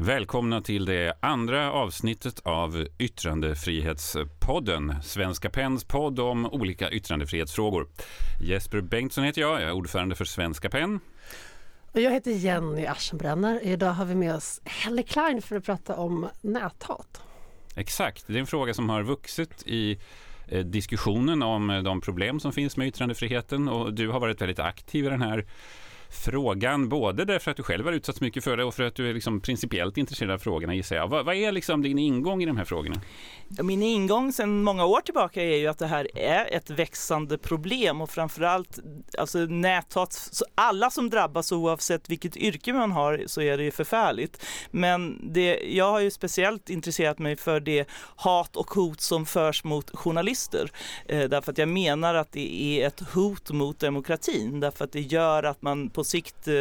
[0.00, 7.88] Välkomna till det andra avsnittet av Yttrandefrihetspodden, Svenska Penns podd om olika yttrandefrihetsfrågor.
[8.40, 10.68] Jesper Bengtsson heter jag, jag är ordförande för Svenska.
[11.92, 13.60] Och jag heter Jenny Aschenbrenner.
[13.62, 17.22] Idag har vi med oss Helle Klein för att prata om näthat.
[17.76, 19.98] Exakt, det är en fråga som har vuxit i
[20.48, 24.58] eh, diskussionen om eh, de problem som finns med yttrandefriheten och du har varit väldigt
[24.58, 25.46] aktiv i den här
[26.10, 29.10] frågan, både därför att du själv har utsatts mycket för det och för att du
[29.10, 31.08] är liksom principiellt intresserad av frågorna gissar jag.
[31.08, 33.00] Vad, vad är liksom din ingång i de här frågorna?
[33.62, 38.00] Min ingång sedan många år tillbaka är ju att det här är ett växande problem
[38.00, 38.78] och framförallt
[39.18, 43.70] alltså näthat, så alla som drabbas oavsett vilket yrke man har så är det ju
[43.70, 44.44] förfärligt.
[44.70, 49.64] Men det, jag har ju speciellt intresserat mig för det hat och hot som förs
[49.64, 50.70] mot journalister.
[51.06, 55.00] Eh, därför att jag menar att det är ett hot mot demokratin därför att det
[55.00, 56.54] gör att man på sikt, eh,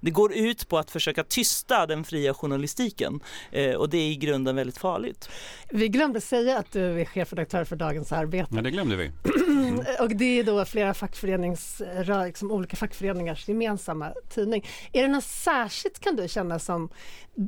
[0.00, 3.20] det går ut på att försöka tysta den fria journalistiken
[3.52, 5.28] eh, och det är i grunden väldigt farligt.
[5.70, 8.48] Vi glömde säga att du är chefredaktör för Dagens Arbete.
[8.54, 9.10] Ja, det glömde vi.
[10.00, 11.82] Och det är då flera fackförenings,
[12.24, 14.66] liksom olika fackföreningars gemensamma tidning.
[14.92, 16.88] Är det något särskilt kan du känna som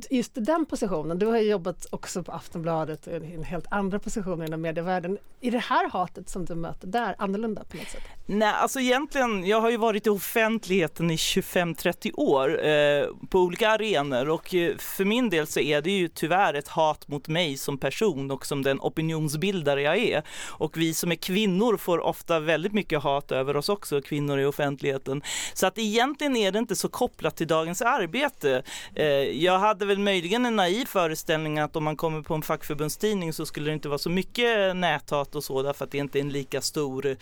[0.09, 1.19] just den positionen?
[1.19, 5.17] Du har ju jobbat också på Aftonbladet och i helt andra positioner inom medievärlden.
[5.41, 8.01] Är det här hatet som du möter där annorlunda på något sätt?
[8.25, 13.69] Nej, alltså egentligen, jag har ju varit i offentligheten i 25-30 år eh, på olika
[13.69, 17.57] arenor och eh, för min del så är det ju tyvärr ett hat mot mig
[17.57, 20.23] som person och som den opinionsbildare jag är.
[20.47, 24.45] Och vi som är kvinnor får ofta väldigt mycket hat över oss också, kvinnor i
[24.45, 25.21] offentligheten.
[25.53, 28.63] Så att egentligen är det inte så kopplat till dagens arbete.
[28.95, 29.05] Eh,
[29.43, 33.45] jag hade väl möjligen en naiv föreställning att om man kommer på en fackförbundstidning så
[33.45, 36.29] skulle det inte vara så mycket näthat och så därför att det inte är en
[36.29, 37.15] lika stor eh,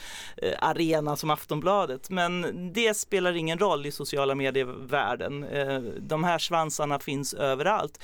[0.60, 2.10] arena som Aftonbladet.
[2.10, 5.44] Men det spelar ingen roll i sociala medievärlden.
[5.44, 8.00] Eh, de här svansarna finns överallt.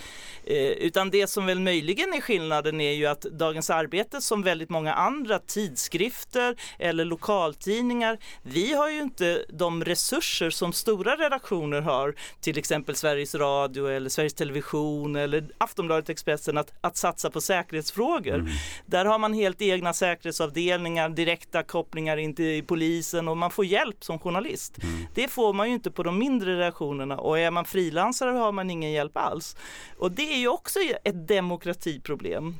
[0.46, 4.94] Utan det som väl möjligen är skillnaden är ju att Dagens Arbete som väldigt många
[4.94, 12.58] andra tidskrifter eller lokaltidningar, vi har ju inte de resurser som stora redaktioner har, till
[12.58, 18.36] exempel Sveriges Radio eller Sveriges Television eller Aftonbladet Expressen, att, att satsa på säkerhetsfrågor.
[18.36, 18.52] Mm.
[18.86, 24.04] Där har man helt egna säkerhetsavdelningar, direkta kopplingar in till polisen och man får hjälp
[24.04, 24.84] som journalist.
[24.84, 25.06] Mm.
[25.16, 28.70] Det får man ju inte på de mindre redaktionerna och är man frilansare har man
[28.70, 29.58] ingen hjälp alls.
[29.98, 32.56] Och det är ju också ett demokratiproblem.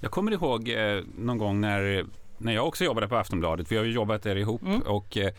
[0.00, 2.06] Jag kommer ihåg eh, någon gång när,
[2.38, 4.80] när jag också jobbade på Aftonbladet, vi har ju jobbat där ihop mm.
[4.80, 5.32] och eh,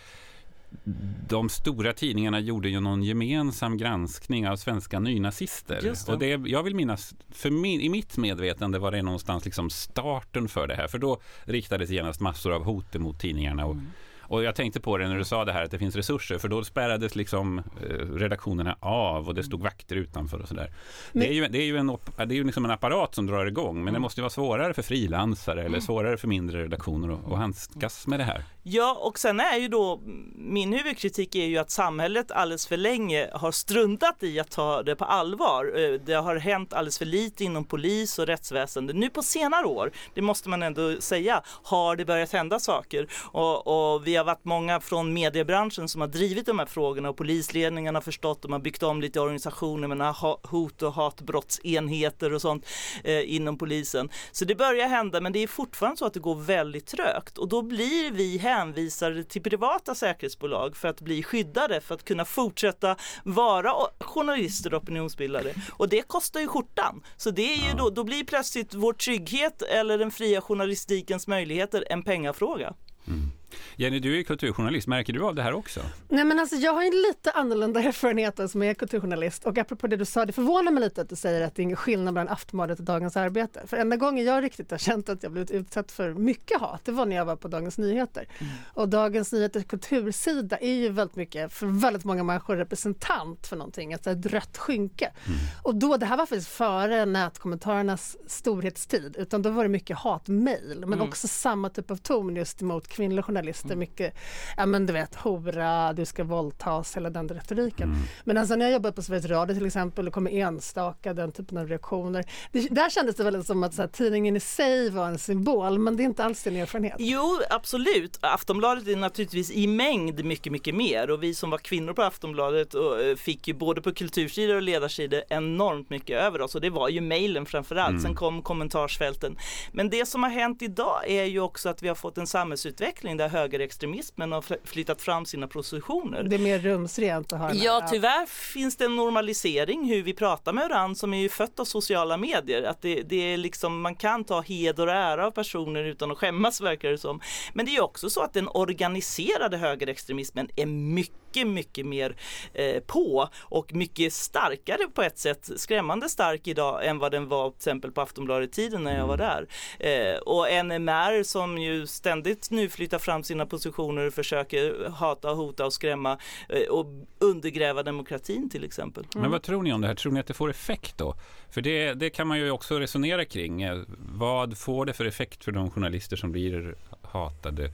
[1.27, 5.79] de stora tidningarna gjorde ju någon gemensam granskning av svenska nynazister.
[5.81, 6.13] Det.
[6.13, 10.47] Och det, jag vill minnas, för min, i mitt medvetande var det någonstans liksom starten
[10.47, 10.87] för det här.
[10.87, 13.65] För då riktades genast massor av hot mot tidningarna.
[13.65, 13.87] Och, mm.
[14.27, 16.47] Och jag tänkte på det när du sa det här att det finns resurser för
[16.47, 20.71] då spärrades liksom eh, redaktionerna av och det stod vakter utanför och sådär.
[21.13, 21.87] Det är ju, det är ju, en,
[22.17, 24.01] det är ju liksom en apparat som drar igång men det mm.
[24.01, 25.81] måste ju vara svårare för frilansare eller mm.
[25.81, 28.43] svårare för mindre redaktioner att, att handskas med det här.
[28.67, 30.01] Ja, och sen är ju då
[30.35, 34.95] min huvudkritik är ju att samhället alldeles för länge har struntat i att ta det
[34.95, 35.73] på allvar.
[35.75, 38.93] Eh, det har hänt alldeles för lite inom polis och rättsväsende.
[38.93, 43.07] Nu på senare år, det måste man ändå säga, har det börjat hända saker.
[43.31, 47.17] Och, och vi har varit många från mediebranschen som har drivit de här frågorna och
[47.17, 52.65] polisledningen har förstått, de har byggt om lite organisationer med hot och hatbrottsenheter och sånt
[53.03, 54.09] eh, inom polisen.
[54.31, 57.47] Så det börjar hända, men det är fortfarande så att det går väldigt trögt och
[57.47, 62.95] då blir vi hänvisade till privata säkerhetsbolag för att bli skyddade för att kunna fortsätta
[63.23, 65.53] vara journalister och opinionsbildare.
[65.71, 67.03] Och det kostar ju skjortan.
[67.17, 71.85] Så det är ju då, då blir plötsligt vår trygghet eller den fria journalistikens möjligheter
[71.89, 72.73] en pengafråga.
[73.07, 73.31] Mm.
[73.75, 74.87] Jenny, du är kulturjournalist.
[74.87, 75.79] Märker du av det här också?
[76.09, 79.45] Nej, men alltså, jag har en lite annorlunda erfarenhet som är kulturjournalist.
[79.45, 81.63] Och apropå det du sa, det förvånar mig lite att du säger att det är
[81.63, 83.61] ingen skillnad mellan Aftonbladet och Dagens Arbete.
[83.67, 86.91] För enda gången jag riktigt har känt att jag blivit utsatt för mycket hat, det
[86.91, 88.27] var när jag var på Dagens Nyheter.
[88.39, 88.53] Mm.
[88.73, 93.93] Och Dagens Nyheters kultursida är ju väldigt mycket, för väldigt många människor, representant för någonting,
[93.93, 95.05] alltså ett rött skynke.
[95.05, 95.39] Mm.
[95.63, 100.79] Och då, det här var faktiskt före nätkommentarernas storhetstid, utan då var det mycket hatmejl,
[100.79, 101.01] men mm.
[101.01, 103.79] också samma typ av ton just emot kvinnliga journalister journalister mm.
[103.79, 104.13] mycket,
[104.57, 107.89] ja men du vet hora, du ska våldtas, hela den retoriken.
[107.89, 108.01] Mm.
[108.23, 111.57] Men alltså när jag jobbade på Sveriges Radio till exempel, det kommer enstaka den typen
[111.57, 112.25] av reaktioner.
[112.51, 115.79] Det, där kändes det väl som att så här, tidningen i sig var en symbol,
[115.79, 116.95] men det är inte alls din erfarenhet.
[116.99, 118.17] Jo, absolut.
[118.21, 122.73] Aftonbladet är naturligtvis i mängd mycket, mycket mer och vi som var kvinnor på Aftonbladet
[122.73, 126.69] och, eh, fick ju både på kultursidor och ledarsidor enormt mycket över oss och det
[126.69, 127.89] var ju mejlen framförallt.
[127.89, 128.01] Mm.
[128.01, 129.37] Sen kom kommentarsfälten.
[129.71, 133.17] Men det som har hänt idag är ju också att vi har fått en samhällsutveckling
[133.25, 136.23] där högerextremismen har flyttat fram sina positioner.
[136.23, 140.53] Det är mer rumsrent att den Ja, tyvärr finns det en normalisering hur vi pratar
[140.53, 142.63] med varandra som är ju fött av sociala medier.
[142.63, 146.17] Att det, det är liksom, man kan ta heder och ära av personer utan att
[146.17, 147.21] skämmas verkar det som.
[147.53, 152.15] Men det är också så att den organiserade högerextremismen är mycket, mycket mer
[152.53, 157.49] eh, på och mycket starkare på ett sätt, skrämmande stark idag än vad den var
[157.49, 159.47] till exempel på Aftonbladet-tiden när jag var där.
[159.79, 165.65] Eh, och NMR som ju ständigt nu flyttar fram sina positioner och försöker hata, hota
[165.65, 166.17] och skrämma
[166.49, 166.85] eh, och
[167.19, 169.03] undergräva demokratin till exempel.
[169.03, 169.21] Mm.
[169.21, 169.95] Men vad tror ni om det här?
[169.95, 171.15] Tror ni att det får effekt då?
[171.49, 173.61] För det, det kan man ju också resonera kring.
[173.61, 177.71] Eh, vad får det för effekt för de journalister som blir hatade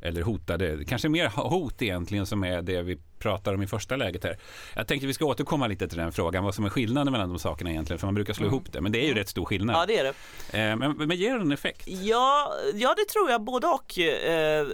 [0.00, 0.84] eller hotade?
[0.84, 4.38] Kanske mer hot egentligen som är det vi pratar om i första läget här.
[4.76, 7.38] Jag tänkte vi ska återkomma lite till den frågan, vad som är skillnaden mellan de
[7.38, 8.54] sakerna egentligen, för man brukar slå mm.
[8.54, 9.76] ihop det, men det är ju rätt stor skillnad.
[9.76, 10.14] Ja, det är det.
[10.58, 11.88] Eh, men, men ger den effekt?
[11.88, 13.98] Ja, ja, det tror jag, både och.
[13.98, 14.66] Eh,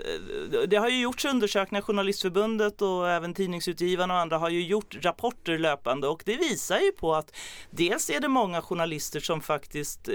[0.66, 5.58] det har ju gjorts undersökningar, Journalistförbundet och även Tidningsutgivarna och andra har ju gjort rapporter
[5.58, 7.36] löpande och det visar ju på att
[7.70, 10.14] dels är det många journalister som faktiskt eh,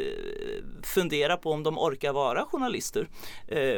[0.84, 3.08] funderar på om de orkar vara journalister.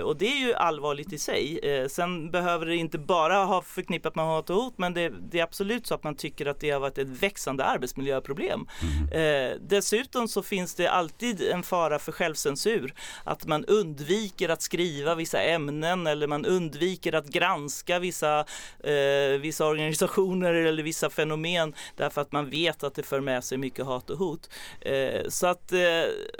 [0.04, 1.60] Och det är ju allvarligt i sig.
[1.90, 5.44] Sen behöver det inte bara ha förknippat med hat och hot men det, det, är
[5.44, 8.68] absolut så att man tycker att det har varit ett växande arbetsmiljöproblem.
[8.82, 9.52] Mm.
[9.52, 12.94] Eh, dessutom så finns det alltid en fara för självcensur.
[13.24, 18.40] Att man undviker att skriva vissa ämnen eller man undviker att granska vissa,
[18.84, 23.58] eh, vissa organisationer eller vissa fenomen därför att man vet att det för med sig
[23.58, 24.50] mycket hat och hot.
[24.82, 25.80] Eh, så att eh,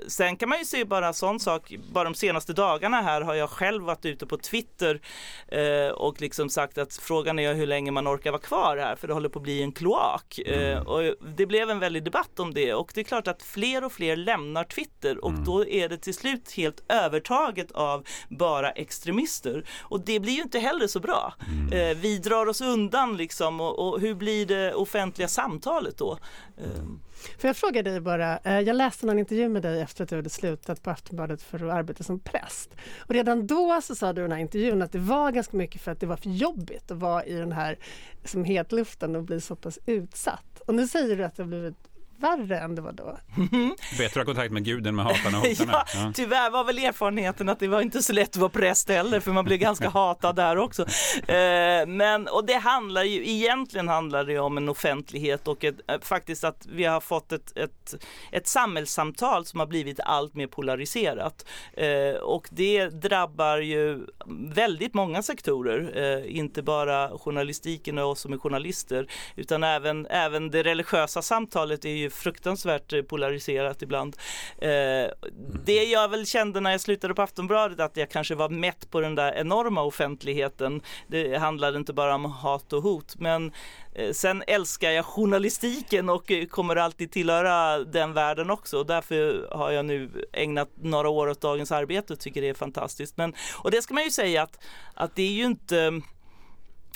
[0.08, 3.50] sen kan man ju se bara sån sak, bara de senaste dagarna här har jag
[3.50, 5.02] själv varit ute på Twitter
[5.48, 8.96] eh, och liksom sagt att frågan är hur länge länge man orkar vara kvar här
[8.96, 10.40] för det håller på att bli en kloak.
[10.46, 10.78] Mm.
[10.78, 13.84] Eh, och det blev en väldig debatt om det och det är klart att fler
[13.84, 15.44] och fler lämnar Twitter och mm.
[15.44, 19.64] då är det till slut helt övertaget av bara extremister.
[19.90, 21.34] Och det blir ju inte heller så bra.
[21.48, 21.74] Mm.
[21.74, 26.18] Eh, vi drar oss undan liksom och, och, hur blir det offentliga samtalet då?
[26.58, 26.84] Eh.
[27.38, 30.16] För jag frågar dig bara, eh, jag läste en intervju med dig efter att du
[30.16, 32.76] hade slutat på Aftonbladet för att arbeta som präst.
[32.98, 35.82] Och redan då så sa du i den här intervjun att det var ganska mycket
[35.82, 37.78] för att det var för jobbigt att vara i den här
[38.26, 40.62] som hetluften och bli så pass utsatt.
[40.68, 41.91] Och nu säger du att det har blivit
[42.22, 43.18] värre än det var då.
[43.98, 45.86] Bättre att ha kontakt med Gud än med hatarna och hotarna.
[45.94, 49.20] ja, Tyvärr var väl erfarenheten att det var inte så lätt att vara präst heller
[49.20, 50.82] för man blev ganska hatad där också.
[51.28, 56.00] Eh, men, och det handlar ju, egentligen handlar det om en offentlighet och ett, eh,
[56.02, 57.96] faktiskt att vi har fått ett, ett,
[58.32, 61.46] ett samhällssamtal som har blivit allt mer polariserat.
[61.74, 64.00] Eh, och det drabbar ju
[64.54, 70.64] väldigt många sektorer, inte bara journalistiken och oss som är journalister, utan även, även det
[70.64, 74.16] religiösa samtalet är ju fruktansvärt eh, polariserat ibland.
[74.58, 75.12] Eh,
[75.66, 79.02] det jag väl kände när jag slutade på Aftonbladet att jag kanske var mätt på
[79.02, 80.82] den där enorma offentligheten.
[81.08, 83.52] Det handlade inte bara om hat och hot men
[83.96, 88.84] eh, Sen älskar jag journalistiken och kommer alltid tillhöra den världen också.
[88.84, 93.18] Därför har jag nu ägnat några år åt dagens arbete och tycker det är fantastiskt.
[93.18, 94.60] Men, och det ska man ju säga att,
[94.94, 96.02] att det är ju inte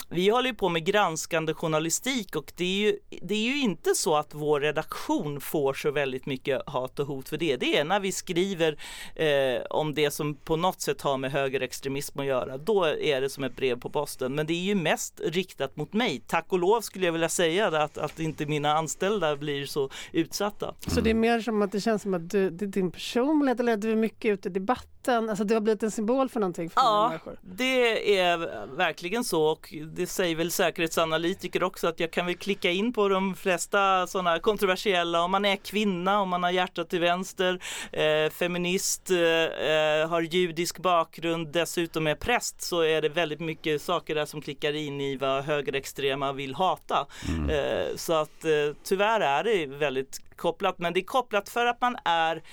[0.09, 4.15] vi håller på med granskande journalistik och det är, ju, det är ju inte så
[4.15, 7.57] att vår redaktion får så väldigt mycket hat och hot för det.
[7.57, 8.77] Det är när vi skriver
[9.15, 12.57] eh, om det som på något sätt har med högerextremism att göra.
[12.57, 14.35] Då är det som ett brev på posten.
[14.35, 16.21] Men det är ju mest riktat mot mig.
[16.27, 20.73] Tack och lov skulle jag vilja säga att, att inte mina anställda blir så utsatta.
[20.87, 23.59] Så det är mer som att det känns som att du, det är din personlighet
[23.59, 26.29] eller att du är mycket ute i debatt debatten, alltså det har blivit en symbol
[26.29, 27.39] för någonting för ja, människor.
[27.41, 28.37] det är
[28.75, 33.09] verkligen så och det säger väl säkerhetsanalytiker också att jag kan väl klicka in på
[33.09, 37.59] de flesta sådana kontroversiella om man är kvinna, om man har hjärtat till vänster,
[37.91, 43.81] eh, feminist, eh, eh, har judisk bakgrund, dessutom är präst så är det väldigt mycket
[43.81, 47.07] saker där som klickar in i vad högerextrema vill hata.
[47.27, 47.49] Mm.
[47.49, 51.81] Eh, så att eh, tyvärr är det väldigt kopplat men det är kopplat för att
[51.81, 52.43] man är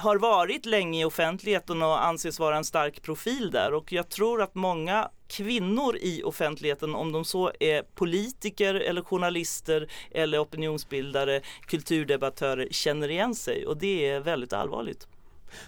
[0.00, 4.42] har varit länge i offentligheten och anses vara en stark profil där och jag tror
[4.42, 12.68] att många kvinnor i offentligheten, om de så är politiker eller journalister eller opinionsbildare, kulturdebattörer,
[12.70, 15.06] känner igen sig och det är väldigt allvarligt.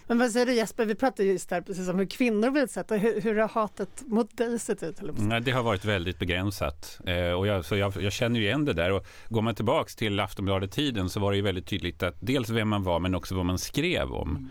[0.07, 2.97] Men vad säger du Jesper, vi pratade just där precis om hur kvinnor blir utsatta.
[2.97, 4.97] Hur, hur har hatet mot dig sett ut?
[5.17, 7.01] Nej, det har varit väldigt begränsat.
[7.07, 8.93] Eh, och jag, så jag, jag, känner ju igen det där.
[8.93, 12.69] Och går man tillbaks till Aftonbladet-tiden så var det ju väldigt tydligt att dels vem
[12.69, 14.31] man var men också vad man skrev om.
[14.31, 14.51] Mm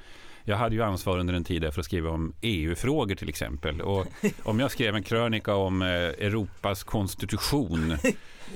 [0.51, 3.81] jag hade ju ansvar under en tid för att skriva om EU-frågor till exempel.
[3.81, 4.08] Och
[4.43, 7.98] om jag skrev en krönika om eh, Europas konstitution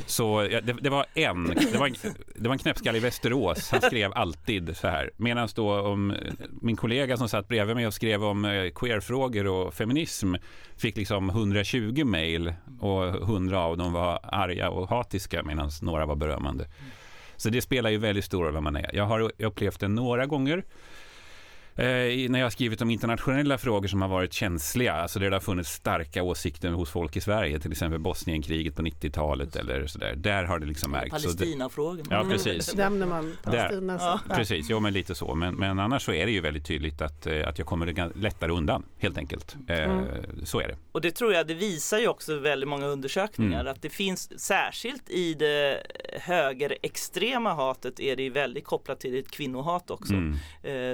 [0.06, 1.96] så det, det, var en, det var en,
[2.36, 5.12] det var en knäppskalle i Västerås, han skrev alltid så här.
[5.18, 6.16] Medan då om
[6.62, 10.34] min kollega som satt bredvid mig och skrev om eh, queerfrågor och feminism
[10.78, 16.16] fick liksom 120 mejl och 100 av dem var arga och hatiska medan några var
[16.16, 16.68] berömmande.
[17.38, 18.90] Så det spelar ju väldigt stor roll vad man är.
[18.94, 20.64] Jag har upplevt det några gånger
[21.15, 21.15] Eh,
[21.84, 25.42] när jag har skrivit om internationella frågor som har varit känsliga, alltså där det har
[25.42, 30.16] funnits starka åsikter hos folk i Sverige, till exempel Bosnienkriget på 90-talet eller sådär.
[30.16, 31.24] Där har det liksom märkts.
[31.24, 32.06] Palestinafrågan.
[32.10, 32.76] Ja, precis.
[32.76, 33.98] Nämner man Palestina.
[34.00, 34.20] Ja.
[34.36, 35.36] Precis, jo men lite så.
[35.36, 38.52] Men, men annars så är det ju väldigt tydligt att, eh, att jag kommer lättare
[38.52, 39.56] undan, helt enkelt.
[39.68, 40.06] Eh, mm.
[40.46, 40.78] Så är det.
[40.92, 43.72] Och det tror jag, det visar ju också väldigt många undersökningar, mm.
[43.72, 49.92] att det finns, särskilt i det högerextrema hatet, är det väldigt kopplat till ett kvinnohat
[49.92, 50.14] också.
[50.14, 50.38] Mm.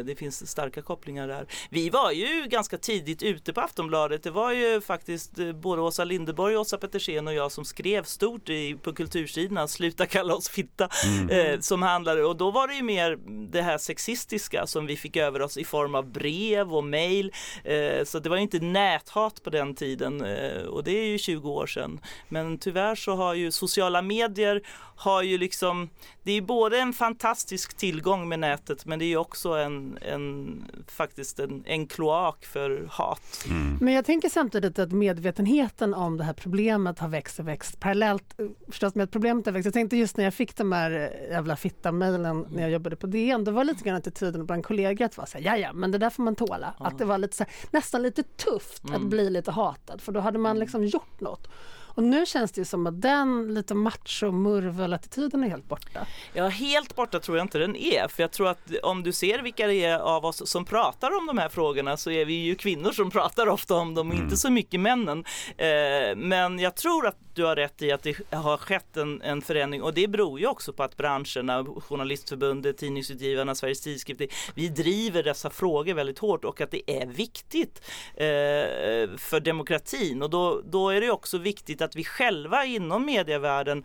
[0.06, 1.46] Det finns starka starka kopplingar där.
[1.70, 4.24] Vi var ju ganska tidigt ute på Aftonbladet.
[4.24, 8.50] Det var ju faktiskt eh, både Åsa Linderborg, Åsa Petersen och jag som skrev stort
[8.50, 11.30] i, på kultursidorna, Sluta kalla oss fitta, mm.
[11.30, 13.18] eh, som handlade, och då var det ju mer
[13.52, 17.32] det här sexistiska som vi fick över oss i form av brev och mejl.
[17.64, 21.18] Eh, så det var ju inte näthat på den tiden eh, och det är ju
[21.18, 22.00] 20 år sedan.
[22.30, 24.62] Men tyvärr så har ju sociala medier
[25.02, 25.90] har ju liksom,
[26.24, 31.40] det är både en fantastisk tillgång med nätet men det är också en, en faktiskt
[31.40, 33.46] en, en kloak för hat.
[33.50, 33.78] Mm.
[33.82, 38.40] Men jag tänker samtidigt att medvetenheten om det här problemet har växt och växt parallellt
[38.40, 39.66] eh, förstås med att problemet har växt.
[39.66, 42.52] Jag tänkte just när jag fick de här eh, jävla fitta-mejlen mm.
[42.52, 45.38] när jag jobbade på DN, det var lite grann attityden bland kollegor att vara så
[45.38, 46.74] här, ja men det där får man tåla.
[46.80, 46.88] Mm.
[46.88, 49.10] Att det var lite så här, nästan lite tufft att mm.
[49.10, 51.48] bli lite hatad för då hade man liksom gjort något.
[51.96, 56.06] Och nu känns det som att den lite macho murvel-attityden är helt borta.
[56.34, 58.08] Ja, helt borta tror jag inte den är.
[58.08, 61.26] För jag tror att om du ser vilka det är av oss som pratar om
[61.26, 64.24] de här frågorna så är vi ju kvinnor som pratar ofta om dem, mm.
[64.24, 65.26] inte så mycket männen.
[65.58, 69.42] Eh, men jag tror att du har rätt i att det har skett en, en
[69.42, 74.22] förändring och det beror ju också på att branscherna, Journalistförbundet, Tidningsutgivarna, Sveriges Tidskrift,
[74.56, 77.82] vi driver dessa frågor väldigt hårt och att det är viktigt
[78.14, 83.84] eh, för demokratin och då, då är det också viktigt att vi själva inom medievärlden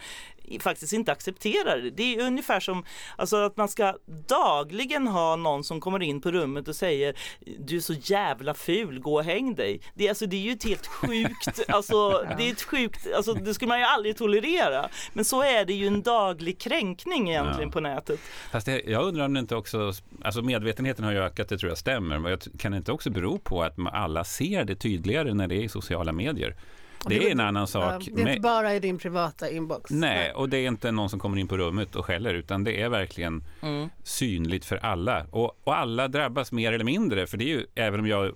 [0.61, 1.91] faktiskt inte accepterar det.
[1.91, 2.85] Det är ungefär som
[3.17, 3.95] alltså, att man ska
[4.29, 7.15] dagligen ha någon som kommer in på rummet och säger
[7.59, 9.81] du är så jävla ful, gå och häng dig.
[9.95, 13.55] Det, alltså, det är ju ett helt sjukt, alltså, det är ett sjukt, alltså, det
[13.55, 14.89] skulle man ju aldrig tolerera.
[15.13, 17.73] Men så är det ju en daglig kränkning egentligen ja.
[17.73, 18.21] på nätet.
[18.51, 21.71] Fast det, jag undrar om det inte också, alltså medvetenheten har ju ökat, det tror
[21.71, 25.49] jag stämmer, men kan det inte också bero på att alla ser det tydligare när
[25.49, 26.57] det är i sociala medier?
[27.05, 28.09] Det är en annan sak.
[28.13, 29.91] Det är inte bara i din privata inbox.
[29.91, 32.83] Nej, och det är inte någon som kommer in på rummet och skäller, utan det
[32.83, 33.89] är verkligen mm.
[34.03, 35.27] synligt för alla.
[35.31, 38.33] Och, och, alla drabbas mer eller mindre, för det är ju, även om jag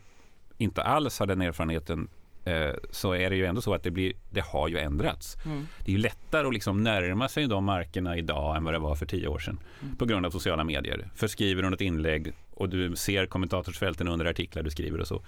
[0.59, 2.09] inte alls har den erfarenheten,
[2.45, 5.37] eh, så är det ju ändå så att det, blir, det har ju ändrats.
[5.45, 5.67] Mm.
[5.85, 8.95] Det är ju lättare att liksom närma sig de markerna idag än vad det var
[8.95, 9.97] för tio år sedan, mm.
[9.97, 11.09] på grund av sociala medier.
[11.15, 15.23] För skriver du något inlägg och du ser kommentatorsfälten under artiklar du skriver och så.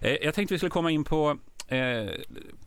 [0.00, 1.38] Eh, jag tänkte vi skulle komma in på
[1.68, 2.10] eh,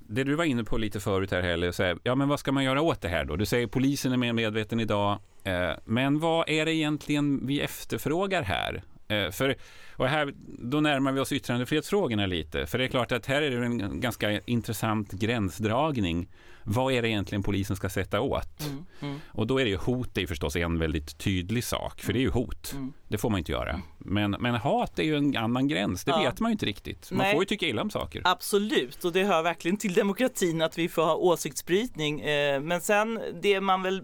[0.07, 2.51] det du var inne på lite förut här Helle, så här, ja men vad ska
[2.51, 3.35] man göra åt det här då?
[3.35, 8.41] Du säger polisen är mer medveten idag, eh, men vad är det egentligen vi efterfrågar
[8.41, 8.83] här?
[9.07, 9.55] Eh, för,
[9.95, 13.51] och här, då närmar vi oss yttrandefrihetsfrågorna lite, för det är klart att här är
[13.51, 16.27] det en ganska intressant gränsdragning
[16.63, 18.61] vad är det egentligen polisen ska sätta åt?
[18.65, 19.19] Mm, mm.
[19.27, 22.21] Och då är det ju hot är förstås en väldigt tydlig sak, för det är
[22.21, 22.73] ju hot.
[22.73, 22.93] Mm.
[23.07, 23.81] Det får man inte göra.
[23.97, 26.21] Men, men hat är ju en annan gräns, det ja.
[26.21, 27.11] vet man ju inte riktigt.
[27.11, 27.33] Man Nej.
[27.33, 28.21] får ju tycka illa om saker.
[28.25, 32.21] Absolut, och det hör verkligen till demokratin att vi får ha åsiktsbrytning.
[32.21, 34.03] Eh, men sen det man väl,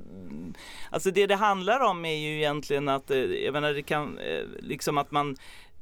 [0.90, 4.44] alltså det det handlar om är ju egentligen att, eh, jag menar det kan, eh,
[4.60, 5.38] liksom att man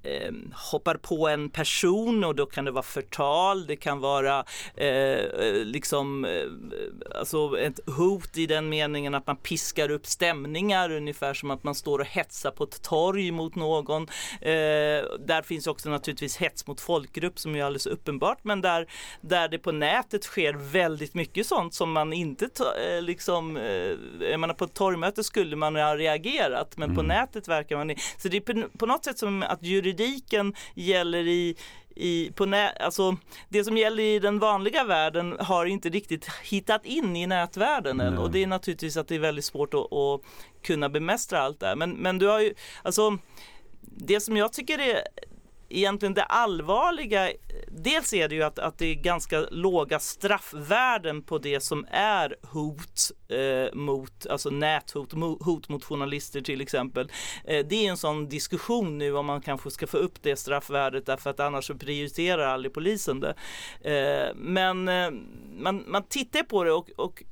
[0.05, 0.31] eh,
[0.71, 4.45] hoppar på en person och då kan det vara förtal, det kan vara
[4.75, 10.91] eh, eh, liksom eh, alltså ett hot i den meningen att man piskar upp stämningar
[10.91, 14.03] ungefär som att man står och hetsar på ett torg mot någon.
[14.41, 14.49] Eh,
[15.19, 18.87] där finns också naturligtvis hets mot folkgrupp som är alldeles uppenbart men där,
[19.21, 23.55] där det på nätet sker väldigt mycket sånt som man inte eh, liksom,
[24.19, 26.95] jag menar på ett torgmöte skulle man ha reagerat men mm.
[26.95, 31.27] på nätet verkar man så det är på något sätt som att juridik juridiken gäller
[31.27, 31.55] i
[31.97, 33.17] i, på nä, alltså,
[33.49, 38.17] det som gäller i den vanliga världen har inte riktigt hittat in i nätvärlden än.
[38.17, 40.21] Och det är naturligtvis att det är väldigt svårt att, att
[40.63, 43.17] kunna bemästra allt det men, men du har ju, alltså
[43.81, 45.01] det som jag tycker är
[45.69, 47.29] egentligen det allvarliga
[47.67, 52.35] dels är det ju att, att det är ganska låga straffvärden på det som är
[52.41, 57.11] hot eh, mot, alltså näthot, hot mot journalister till exempel.
[57.45, 61.05] Eh, det är en sån diskussion nu om man kanske ska få upp det straffvärdet
[61.05, 63.35] därför att annars så prioriterar aldrig polisen det.
[63.81, 65.11] Eh, men eh,
[65.57, 67.23] man, man tittar på det och, och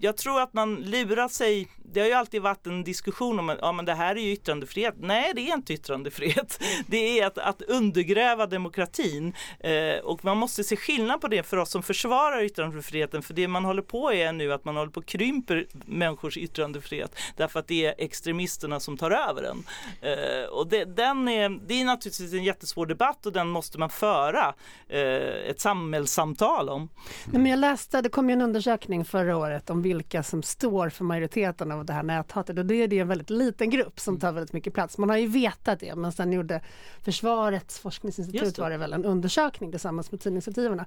[0.00, 3.58] jag tror att man lurar sig det har ju alltid varit en diskussion om att
[3.60, 4.94] ja, men det här är ju yttrandefrihet.
[4.98, 6.62] Nej, det är inte yttrandefrihet.
[6.86, 11.56] Det är att, att undergräva demokratin eh, och man måste se skillnad på det för
[11.56, 13.22] oss som försvarar yttrandefriheten.
[13.22, 17.16] För det man håller på är nu att man håller på att krymper människors yttrandefrihet
[17.36, 19.64] därför att det är extremisterna som tar över den.
[20.00, 23.90] Eh, och det, den är, det är naturligtvis en jättesvår debatt och den måste man
[23.90, 24.54] föra
[24.88, 26.88] eh, ett samhällssamtal om.
[27.24, 30.88] Nej, men jag läste, det kom ju en undersökning förra året om vilka som står
[30.88, 34.20] för majoriteten av det här näthatet och det är det en väldigt liten grupp som
[34.20, 34.98] tar väldigt mycket plats.
[34.98, 36.60] Man har ju vetat det men sen gjorde
[37.02, 38.62] Försvarets forskningsinstitut det.
[38.62, 40.86] var det väl en undersökning tillsammans med tidningsutgivarna.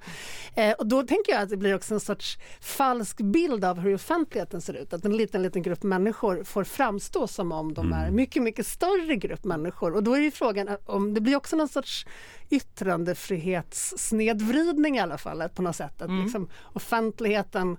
[0.56, 3.96] Eh, och då tänker jag att det blir också en sorts falsk bild av hur
[3.96, 4.94] offentligheten ser ut.
[4.94, 8.16] Att en liten, liten grupp människor får framstå som om de är mm.
[8.16, 9.96] mycket, mycket större grupp människor.
[9.96, 12.06] Och då är ju frågan om det blir också någon sorts
[12.50, 16.02] yttrandefrihetssnedvridning i alla fall på något sätt.
[16.02, 16.24] Att mm.
[16.24, 17.78] liksom offentligheten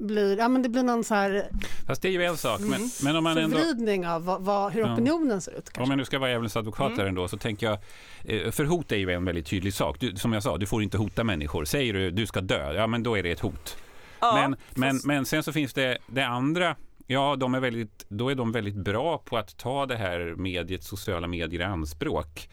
[0.00, 1.48] blir, ja men det blir någon så här
[1.86, 2.60] Fast det är ju en sak.
[2.60, 2.88] Men, mm.
[3.02, 5.40] men om man ändå, förvridning av vad, vad, hur opinionen ja.
[5.40, 5.64] ser ut.
[5.64, 5.82] Kanske.
[5.82, 6.98] Om jag nu ska vara djävulens advokat mm.
[6.98, 7.78] här ändå så tänker jag,
[8.24, 9.96] eh, för hot är ju en väldigt tydlig sak.
[10.00, 11.64] Du, som jag sa, du får inte hota människor.
[11.64, 13.76] Säger du du ska dö, ja men då är det ett hot.
[14.20, 14.76] Ja, men, fast...
[14.76, 16.76] men, men sen så finns det det andra
[17.12, 20.84] Ja, de är väldigt, då är de väldigt bra på att ta det här mediet,
[20.84, 22.48] sociala medier i anspråk.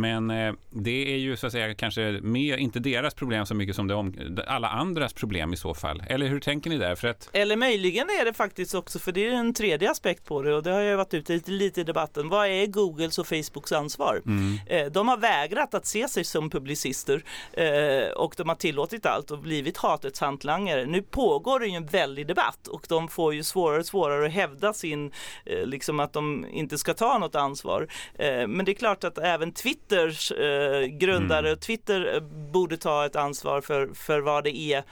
[0.00, 3.76] Men eh, det är ju så att säga kanske mer, inte deras problem så mycket
[3.76, 6.02] som det om, alla andras problem i så fall.
[6.06, 6.94] Eller hur tänker ni där?
[6.94, 7.30] För att...
[7.32, 10.62] Eller möjligen är det faktiskt också, för det är en tredje aspekt på det och
[10.62, 12.28] det har jag varit ute lite, lite i debatten.
[12.28, 14.22] Vad är Googles och Facebooks ansvar?
[14.26, 14.58] Mm.
[14.66, 19.30] Eh, de har vägrat att se sig som publicister eh, och de har tillåtit allt
[19.30, 20.86] och blivit hatets hantlangare.
[20.86, 24.32] Nu pågår det ju en väldig debatt och de får ju svårare och svårare att
[24.32, 25.12] hävda sin,
[25.44, 27.88] eh, liksom att de inte ska ta något ansvar.
[28.14, 31.58] Eh, men det är klart att även Twitter Twitters eh, grundare, mm.
[31.58, 32.20] Twitter eh,
[32.52, 34.84] borde ta ett ansvar för, för vad det är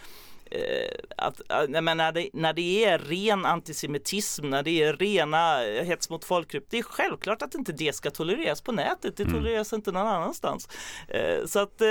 [0.51, 6.11] eh, att, men när, det, när det är ren antisemitism, när det är rena hets
[6.11, 9.17] mot folkgrupp, det är självklart att inte det ska tolereras på nätet.
[9.17, 9.35] Det mm.
[9.35, 9.79] tolereras mm.
[9.79, 10.69] inte någon annanstans.
[11.47, 11.83] Så att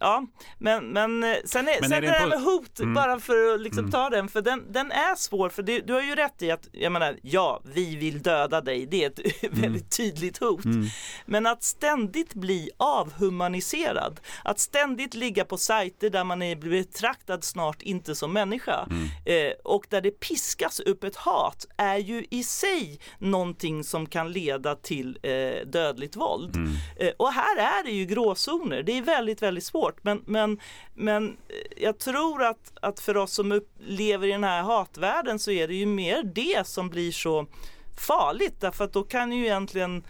[0.00, 0.26] ja,
[0.58, 2.94] men, men eh, sen, är, men sen är det, det här med hot, mm.
[2.94, 3.90] bara för att liksom mm.
[3.90, 6.68] ta den, för den, den är svår, för det, du har ju rätt i att,
[6.72, 9.60] jag menar, ja, vi vill döda dig, det är ett mm.
[9.60, 10.64] väldigt tydligt hot.
[10.64, 10.86] Mm.
[11.26, 17.82] Men att ständigt bli avhumaniserad, att ständigt ligga på sajter där man är betraktad snart
[17.82, 19.08] inte som människa mm.
[19.24, 24.32] eh, och där det piskas upp ett hat är ju i sig någonting som kan
[24.32, 26.56] leda till eh, dödligt våld.
[26.56, 26.72] Mm.
[26.96, 30.04] Eh, och här är det ju gråzoner, det är väldigt, väldigt svårt svårt.
[30.04, 30.58] Men, men,
[30.94, 31.36] men
[31.76, 35.74] jag tror att, att för oss som lever i den här hatvärlden så är det
[35.74, 37.46] ju mer det som blir så
[37.96, 38.60] farligt.
[38.60, 40.04] Därför att då kan ju egentligen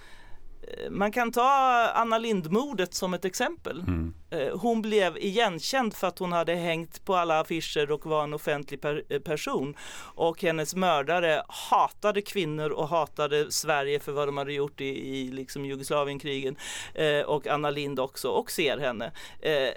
[0.62, 3.80] eh, man kan ta Anna Lindmordet som ett exempel.
[3.80, 4.14] Mm.
[4.30, 8.34] Eh, hon blev igenkänd för att hon hade hängt på alla affischer och var en
[8.34, 9.76] offentlig per eh, person.
[10.14, 15.30] Och hennes mördare hatade kvinnor och hatade Sverige för vad de hade gjort i, i
[15.30, 16.56] liksom Jugoslavienkrigen.
[16.94, 19.12] Eh, och Anna Lind också och ser henne.
[19.40, 19.70] Eh,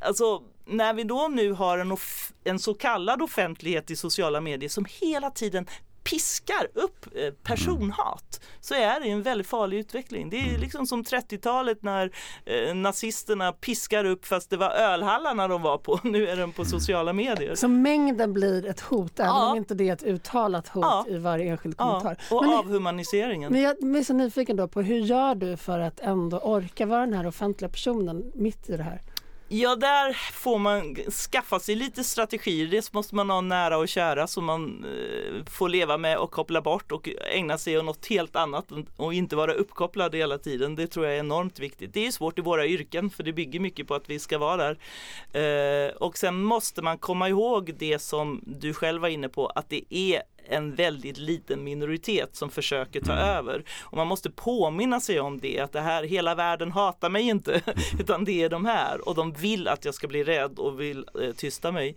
[0.00, 1.96] alltså när vi då nu har en,
[2.44, 5.66] en så kallad offentlighet i sociala medier som hela tiden
[6.10, 10.30] piskar upp eh, personhat så är det en väldigt farlig utveckling.
[10.30, 10.60] Det är mm.
[10.60, 12.10] liksom som 30-talet när
[12.44, 16.00] eh, nazisterna piskar upp fast det var ölhallarna de var på.
[16.10, 16.70] Nu är de på mm.
[16.70, 17.54] sociala medier.
[17.54, 19.24] Så mängden blir ett hot ja.
[19.24, 21.06] även om inte det är ett uttalat hot ja.
[21.08, 22.16] i varje enskild kommentar.
[22.30, 22.36] Ja.
[22.36, 23.52] Och men, avhumaniseringen.
[23.52, 27.00] Men jag är så nyfiken då på hur gör du för att ändå orka vara
[27.00, 29.02] den här offentliga personen mitt i det här?
[29.52, 32.66] Ja, där får man skaffa sig lite strategier.
[32.66, 36.60] Dels måste man ha nära och kära som man eh, får leva med och koppla
[36.60, 40.76] bort och ägna sig åt något helt annat och inte vara uppkopplad hela tiden.
[40.76, 41.94] Det tror jag är enormt viktigt.
[41.94, 44.56] Det är svårt i våra yrken för det bygger mycket på att vi ska vara
[44.56, 45.88] där.
[45.88, 49.68] Eh, och sen måste man komma ihåg det som du själv var inne på att
[49.68, 53.24] det är en väldigt liten minoritet som försöker ta mm.
[53.24, 53.64] över.
[53.80, 57.60] Och man måste påminna sig om det, att det här, hela världen hatar mig inte,
[58.00, 61.06] utan det är de här och de vill att jag ska bli rädd och vill
[61.22, 61.96] eh, tysta mig.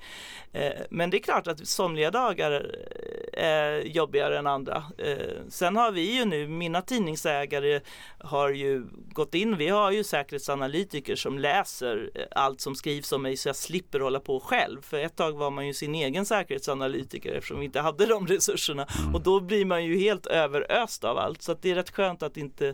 [0.52, 4.84] Eh, men det är klart att somliga dagar eh, är jobbigare än andra.
[4.98, 5.18] Eh,
[5.50, 7.82] sen har vi ju nu, mina tidningsägare
[8.20, 13.22] har ju gått in, vi har ju säkerhetsanalytiker som läser eh, allt som skrivs om
[13.22, 14.82] mig så jag slipper hålla på själv.
[14.82, 18.43] För ett tag var man ju sin egen säkerhetsanalytiker eftersom vi inte hade de resurserna
[18.50, 19.16] mm.
[19.16, 22.24] och då blir man ju helt överöst av allt så att det är rätt skönt
[22.24, 22.74] att inte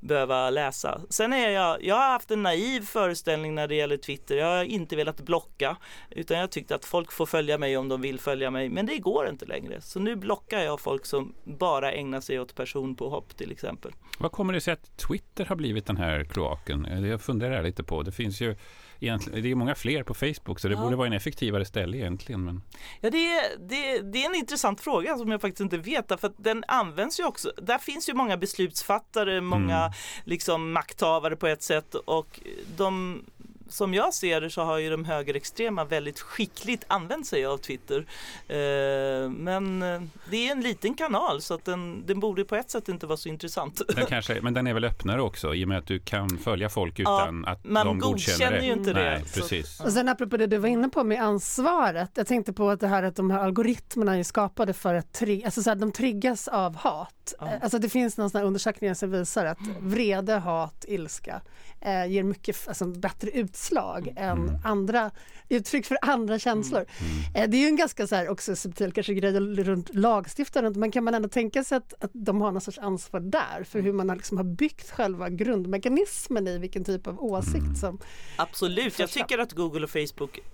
[0.00, 1.00] behöva läsa.
[1.08, 4.36] Sen är jag, jag har haft en naiv föreställning när det gäller Twitter.
[4.36, 5.76] Jag har inte velat blocka
[6.10, 8.68] utan jag tyckte att folk får följa mig om de vill följa mig.
[8.68, 9.80] Men det går inte längre.
[9.80, 13.92] Så nu blockar jag folk som bara ägnar sig åt personpåhopp till exempel.
[14.18, 17.04] Vad kommer det sig att Twitter har blivit den här kloaken?
[17.04, 18.02] Jag funderar lite på.
[18.02, 18.56] Det finns ju
[19.00, 20.80] egentligen, det är många fler på Facebook så det ja.
[20.80, 22.44] borde vara en effektivare ställe egentligen.
[22.44, 22.62] Men...
[23.00, 26.26] Ja, det är, det, det är en intressant fråga som jag faktiskt inte vet för
[26.26, 27.52] att den används ju också.
[27.62, 29.92] Där finns ju många beslutsfattare, många mm.
[30.24, 32.40] liksom makthavare på ett sätt och
[32.76, 33.24] de
[33.68, 38.06] som jag ser det så har ju de högerextrema väldigt skickligt använt sig av Twitter.
[38.48, 42.70] Eh, men eh, det är en liten kanal så att den, den borde på ett
[42.70, 43.82] sätt inte vara så intressant.
[43.88, 46.68] Den kanske, men den är väl öppnare också i och med att du kan följa
[46.68, 48.66] folk utan ja, att de godkänner det.
[48.66, 49.10] ju inte det.
[49.10, 49.80] Nej, precis.
[49.80, 52.10] Och sen apropå det du var inne på med ansvaret.
[52.14, 55.44] Jag tänkte på att det här att de här algoritmerna är skapade för att tri
[55.44, 57.15] alltså så här, de triggas av hat.
[57.38, 57.58] Ja.
[57.62, 61.40] Alltså det finns någon sån undersökningar som visar att vrede, hat, ilska
[61.80, 64.22] eh, ger mycket alltså, bättre utslag mm.
[64.22, 64.60] än mm.
[64.64, 65.10] andra
[65.48, 66.84] uttryck för andra känslor.
[66.98, 67.12] Mm.
[67.12, 67.42] mm.
[67.42, 70.90] Eh, det är ju en ganska så här, också subtil kanske grej runt lagstiftaren men
[70.90, 73.92] kan man ändå tänka sig att, att de har någon sorts ansvar där för hur
[73.92, 77.76] man har, liksom har byggt själva grundmekanismen i vilken typ av åsikt mm.
[77.76, 77.98] som
[78.36, 80.44] Absolut, jag tycker att Google och Facebook eh,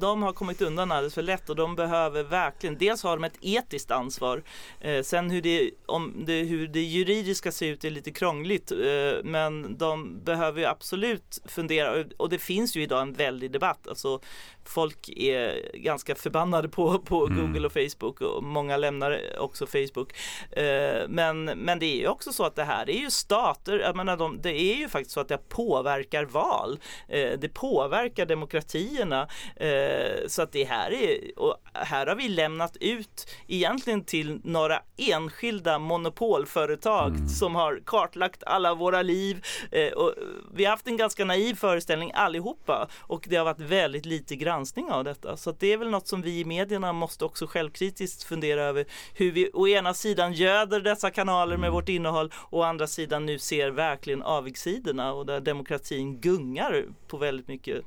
[0.00, 3.38] de har kommit undan alldeles för lätt och de behöver verkligen, dels har de ett
[3.40, 4.42] etiskt ansvar,
[4.80, 8.78] eh, sen hur det, om det, hur det juridiska ser ut är lite krångligt, eh,
[9.24, 13.88] men de behöver absolut fundera och det finns ju idag en väldig debatt.
[13.88, 14.20] Alltså,
[14.64, 17.40] folk är ganska förbannade på, på mm.
[17.40, 20.12] Google och Facebook och många lämnar också Facebook.
[20.50, 23.96] Eh, men, men det är ju också så att det här är ju stater, jag
[23.96, 26.80] menar de, det är ju faktiskt så att det påverkar val.
[27.08, 29.28] Eh, det påverkar demokratierna.
[29.60, 34.82] Eh, så att det här är, och här har vi lämnat ut egentligen till några
[34.96, 37.28] enskilda monopolföretag mm.
[37.28, 39.44] som har kartlagt alla våra liv.
[39.70, 40.14] Eh, och
[40.54, 44.90] vi har haft en ganska naiv föreställning allihopa och det har varit väldigt lite granskning
[44.90, 45.36] av detta.
[45.36, 49.32] Så det är väl något som vi i medierna måste också självkritiskt fundera över hur
[49.32, 51.72] vi å ena sidan göder dessa kanaler med mm.
[51.72, 57.16] vårt innehåll och å andra sidan nu ser verkligen avigsidorna och där demokratin gungar på
[57.16, 57.84] väldigt mycket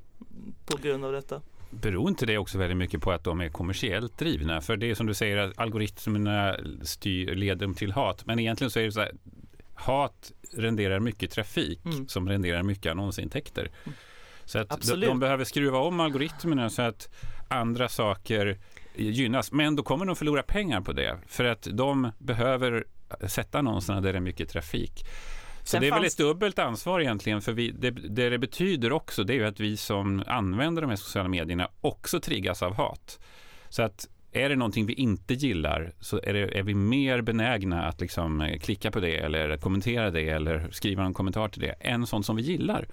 [0.65, 1.41] på grund av detta.
[1.81, 4.61] Beror inte det också väldigt mycket på att de är kommersiellt drivna?
[4.61, 8.25] För det är som du säger att algoritmerna styr, leder till hat.
[8.25, 9.11] Men egentligen så är det så här,
[9.73, 12.07] hat renderar mycket trafik mm.
[12.07, 13.71] som renderar mycket annonsintäkter.
[13.83, 13.95] Mm.
[14.45, 17.09] Så att de, de, behöver skruva om algoritmerna så att
[17.47, 18.57] andra saker
[18.95, 19.51] gynnas.
[19.51, 22.85] Men då kommer de förlora pengar på det för att de behöver
[23.27, 25.05] sätta annonserna där det är mycket trafik.
[25.63, 26.01] Så det är fanns...
[26.01, 27.41] väl ett dubbelt ansvar egentligen.
[27.41, 30.97] För vi, det, det, det betyder också det är att vi som använder de här
[30.97, 33.19] sociala medierna också triggas av hat.
[33.69, 37.83] Så att är det någonting vi inte gillar så är, det, är vi mer benägna
[37.83, 42.07] att liksom klicka på det eller kommentera det eller skriva en kommentar till det än
[42.07, 42.87] sånt som vi gillar.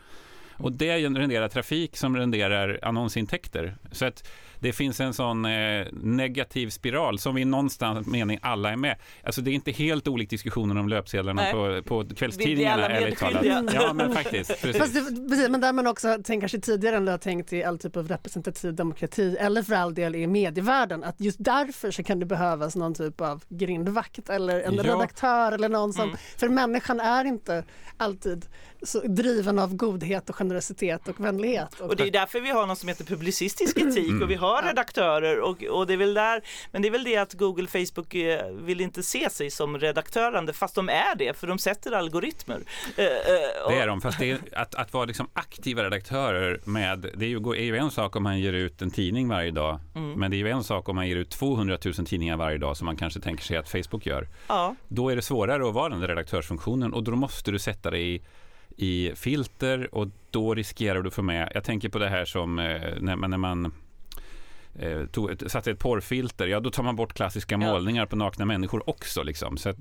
[0.63, 3.77] Och det renderar trafik som renderar annonsintäkter.
[3.93, 4.29] Så att
[4.61, 8.97] det finns en sån eh, negativ spiral som i någonstans mening alla är med.
[9.25, 12.89] Alltså det är inte helt olikt diskussionen om löpsedlarna på, på kvällstidningarna.
[12.89, 13.45] Ärligt talat.
[13.75, 14.63] Ja, men faktiskt.
[14.63, 14.79] Precis.
[14.79, 17.65] Fast det, precis, men där man också tänker sig tidigare än du har tänkt i
[17.65, 22.03] all typ av representativ demokrati eller för all del i medievärlden att just därför så
[22.03, 24.83] kan det behövas någon typ av grindvakt eller en ja.
[24.83, 26.17] redaktör eller någon som, mm.
[26.37, 27.65] för människan är inte
[27.97, 28.47] alltid
[28.83, 31.81] så driven av godhet och generositet och vänlighet.
[31.81, 34.23] Och, och det är därför vi har något som heter publicistisk etik mm.
[34.23, 37.17] och vi har redaktörer och, och det är väl där, men det är väl det
[37.17, 41.47] att Google, Facebook eh, vill inte se sig som redaktörande fast de är det för
[41.47, 42.61] de sätter algoritmer.
[42.97, 47.07] Eh, eh, det är de, fast det är, att, att vara liksom aktiva redaktörer med,
[47.15, 49.81] det är ju, är ju en sak om man ger ut en tidning varje dag,
[49.95, 50.13] mm.
[50.13, 52.77] men det är ju en sak om man ger ut 200 000 tidningar varje dag
[52.77, 54.29] som man kanske tänker sig att Facebook gör.
[54.47, 54.75] Ja.
[54.89, 58.23] Då är det svårare att vara den redaktörsfunktionen och då måste du sätta dig i
[58.83, 62.59] i filter och då riskerar du att få med, jag tänker på det här som
[62.59, 63.73] eh, när man, när man
[64.79, 68.91] eh, tog, satte ett porrfilter, ja då tar man bort klassiska målningar på nakna människor
[68.91, 69.23] också.
[69.23, 69.57] Liksom.
[69.57, 69.75] Så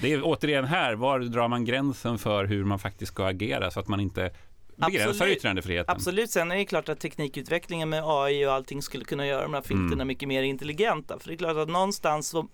[0.00, 3.80] det är återigen här, var drar man gränsen för hur man faktiskt ska agera så
[3.80, 4.30] att man inte
[4.76, 5.36] begränsar Absolut.
[5.36, 5.94] yttrandefriheten.
[5.96, 9.54] Absolut, sen är det klart att teknikutvecklingen med AI och allting skulle kunna göra de
[9.54, 10.06] här filterna mm.
[10.06, 11.18] mycket mer intelligenta.
[11.18, 12.48] För det är klart att någonstans så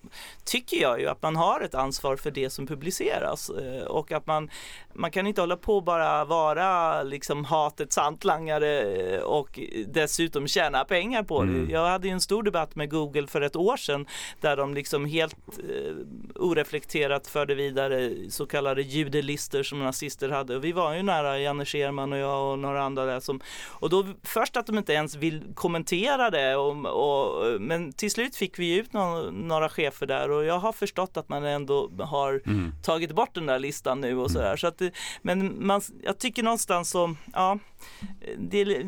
[0.45, 4.27] tycker jag ju att man har ett ansvar för det som publiceras eh, och att
[4.27, 4.51] man,
[4.93, 11.23] man kan inte hålla på bara vara liksom hatets hantlangare eh, och dessutom tjäna pengar
[11.23, 11.53] på det.
[11.53, 11.71] Mm.
[11.71, 14.07] Jag hade ju en stor debatt med Google för ett år sedan
[14.41, 15.37] där de liksom helt
[15.71, 15.97] uh,
[16.35, 21.65] oreflekterat förde vidare så kallade judelistor som nazister hade och vi var ju nära Janne
[21.65, 25.15] Scherman och jag och några andra där som, och då först att de inte ens
[25.15, 30.31] vill kommentera det och, och men till slut fick vi ut någon, några chefer där
[30.31, 32.73] och jag har förstått att man ändå har mm.
[32.83, 34.57] tagit bort den där listan nu och sådär.
[34.57, 34.83] Så att,
[35.23, 37.59] men man, jag tycker någonstans så, ja,
[38.39, 38.87] det,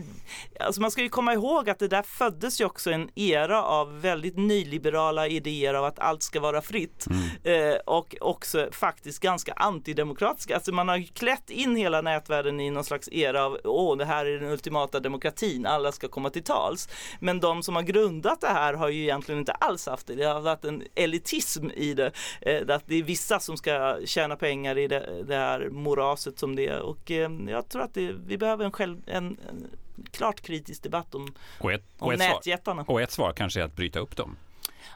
[0.61, 4.01] alltså man ska ju komma ihåg att det där föddes ju också en era av
[4.01, 7.73] väldigt nyliberala idéer av att allt ska vara fritt mm.
[7.73, 10.55] eh, och också faktiskt ganska antidemokratiska.
[10.55, 14.27] Alltså man har klätt in hela nätvärlden i någon slags era av åh, det här
[14.27, 16.89] är den ultimata demokratin, alla ska komma till tals.
[17.21, 20.15] Men de som har grundat det här har ju egentligen inte alls haft det.
[20.15, 24.37] Det har varit en elitism i det, eh, att det är vissa som ska tjäna
[24.37, 28.13] pengar i det, det här moraset som det är och eh, jag tror att det,
[28.27, 29.71] vi behöver en själv, en, en
[30.11, 32.85] klart kritisk debatt om, och ett, om och ett nätjättarna.
[32.85, 34.37] Svar, och ett svar kanske är att bryta upp dem.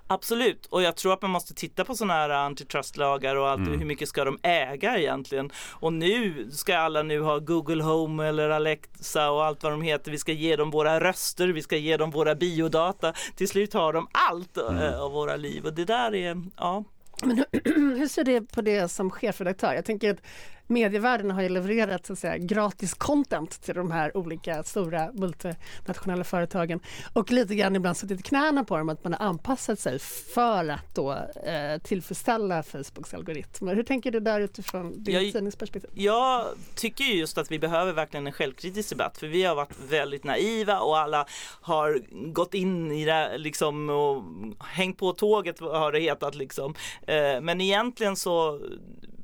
[0.07, 3.79] Absolut, och jag tror att man måste titta på sådana här antitrustlagar och allt, mm.
[3.79, 5.51] hur mycket ska de äga egentligen?
[5.71, 10.11] Och nu ska alla nu ha Google Home eller Alexa och allt vad de heter.
[10.11, 13.13] Vi ska ge dem våra röster, vi ska ge dem våra biodata.
[13.37, 14.77] Till slut har de allt mm.
[14.77, 16.85] äh, av våra liv och det där är, ja.
[17.23, 19.75] Men hur ser det på det som chefredaktör?
[19.75, 20.21] Jag tänker att
[20.69, 26.25] medievärlden har ju levererat så att säga, gratis content till de här olika stora multinationella
[26.25, 26.81] företagen
[27.13, 29.99] och lite grann ibland suttit i knäna på dem att man har anpassat sig
[30.35, 31.13] för att då
[31.45, 33.75] eh, tillfredsställa Facebooks algoritmer.
[33.75, 35.91] Hur tänker du där utifrån ditt tidningsperspektiv?
[35.95, 40.25] Jag tycker just att vi behöver verkligen en självkritisk debatt för vi har varit väldigt
[40.25, 41.27] naiva och alla
[41.61, 42.03] har
[42.33, 44.23] gått in i det liksom och
[44.67, 46.75] hängt på tåget har det hetat liksom.
[47.07, 48.61] Eh, men egentligen så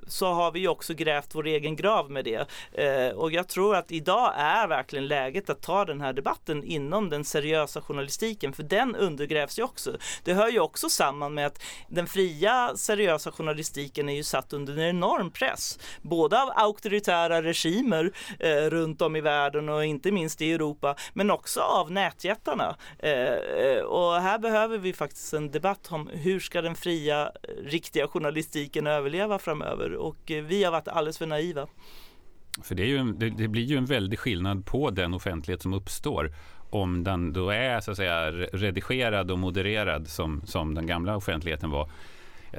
[0.06, 2.46] så har vi också grävt vår egen grav med det.
[2.72, 7.10] Eh, och jag tror att idag är verkligen läget att ta den här debatten inom
[7.10, 9.96] den seriösa journalistiken, för den undergrävs ju också.
[10.24, 14.72] Det hör ju också samman med att den fria seriösa journalistiken är ju satt under
[14.72, 20.42] en enorm press, både av auktoritära regimer eh, runt om i världen och inte minst
[20.42, 22.76] i Europa, men också av nätjättarna.
[22.98, 27.64] Eh, eh och här behöver vi faktiskt en debatt om hur ska den fria, eh,
[27.64, 31.66] riktiga journalistiken överleva framöver och eh, vi har varit alldeles för naiva.
[32.62, 36.33] För det, en, det, det, blir ju en väldig skillnad på den offentlighet som uppstår
[36.70, 41.70] om den då är så att säga redigerad och modererad som, som den gamla offentligheten
[41.70, 41.90] var.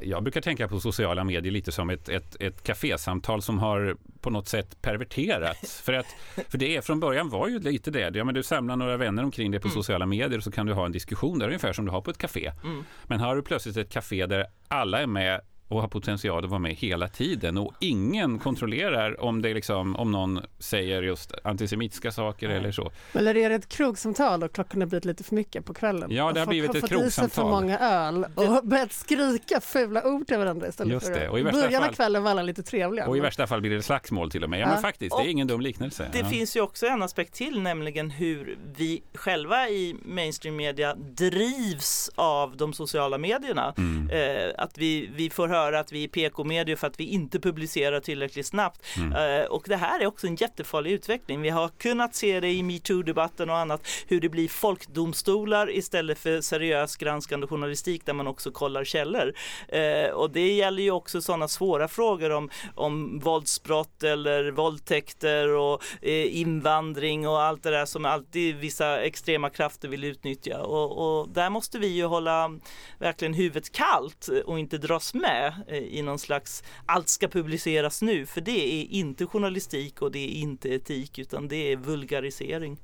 [0.02, 4.30] Jag brukar tänka på sociala medier lite som ett, ett, ett kafésamtal som har på
[4.30, 5.82] något sätt perverterats.
[5.86, 6.06] för, att,
[6.50, 8.12] för det är, från början var ju lite det.
[8.16, 9.76] Ja, men du samlar några vänner omkring dig på mm.
[9.76, 12.12] sociala medier och så kan du ha en diskussion där ungefär som du har på
[12.12, 12.52] ett kafé.
[12.64, 12.84] Mm.
[13.04, 16.60] Men har du plötsligt ett kafé där alla är med och har potential att vara
[16.60, 22.50] med hela tiden och ingen kontrollerar om, det liksom, om någon säger just antisemitiska saker
[22.50, 22.92] eller så.
[23.14, 26.12] Eller är det ett krogsamtal och klockan har blivit lite för mycket på kvällen?
[26.12, 27.04] Ja, det har blivit ett krogsamtal.
[27.04, 31.14] fått i sig för många öl och börjat skrika fula ord till varandra istället just
[31.14, 31.30] det.
[31.30, 33.08] Och i början av kvällen var alla lite trevliga.
[33.08, 34.60] Och i värsta fall blir det slagsmål till och med.
[34.60, 34.74] Ja, ja.
[34.74, 36.10] men faktiskt, det är ingen dum liknelse.
[36.12, 36.30] Det ja.
[36.30, 42.58] finns ju också en aspekt till, nämligen hur vi själva i mainstream media drivs av
[42.58, 43.74] de sociala medierna.
[43.78, 44.10] Mm.
[44.10, 48.00] Eh, att vi, vi får höra att vi är PK-medier för att vi inte publicerar
[48.00, 48.82] tillräckligt snabbt.
[48.98, 49.42] Mm.
[49.42, 51.42] Uh, och det här är också en jättefarlig utveckling.
[51.42, 56.42] Vi har kunnat se det i metoo-debatten och annat hur det blir folkdomstolar istället för
[56.42, 59.34] seriös granskande journalistik där man också kollar källor.
[59.74, 65.84] Uh, och det gäller ju också sådana svåra frågor om, om våldsbrott eller våldtäkter och
[66.04, 70.62] uh, invandring och allt det där som alltid vissa extrema krafter vill utnyttja.
[70.62, 72.60] Och, och där måste vi ju hålla
[73.00, 78.42] verkligen huvudet kallt och inte dras med i någon slags allt ska publiceras nu för
[78.42, 82.78] det är inte journalistik och det är inte etik utan det är vulgarisering.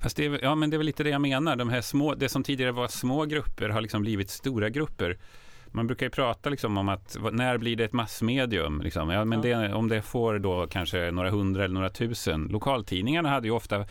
[0.00, 1.56] Fast det är, ja, men det är väl lite det jag menar.
[1.56, 5.18] De här små, det som tidigare var små grupper har liksom blivit stora grupper.
[5.72, 8.80] Man brukar ju prata liksom om att när blir det ett massmedium?
[8.80, 9.10] Liksom?
[9.10, 12.48] Ja, men det, om det får då kanske några hundra eller några tusen.
[12.50, 13.86] Lokaltidningarna hade ju ofta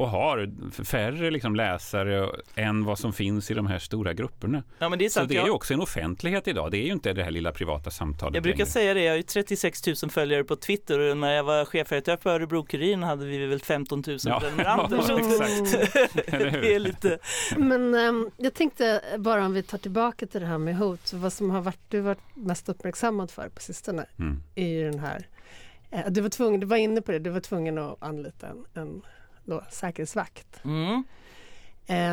[0.00, 0.50] och har
[0.84, 4.62] färre liksom läsare än vad som finns i de här stora grupperna.
[4.78, 6.70] Ja, men det är så det är ju också en offentlighet idag.
[6.70, 8.34] Det är ju inte det här lilla privata samtalet.
[8.34, 8.70] Jag brukar längre.
[8.70, 12.16] säga det, jag har ju 36 000 följare på Twitter och när jag var chefredaktör
[12.16, 14.40] på Örebro-Kuriren hade vi väl 15 000 ja.
[14.40, 14.96] prenumeranter.
[16.60, 17.18] det är lite...
[17.56, 21.32] Men um, jag tänkte bara om vi tar tillbaka till det här med hot, vad
[21.32, 24.42] som har varit, du varit mest uppmärksammad för på sistone mm.
[24.54, 25.26] är ju den här
[25.90, 28.64] eh, du var tvungen, du var inne på det, du var tvungen att anlita en,
[28.74, 29.02] en
[29.50, 30.64] då, säkerhetsvakt.
[30.64, 31.04] Mm.